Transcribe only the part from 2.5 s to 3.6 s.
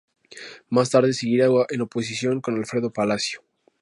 Alfredo Palacio.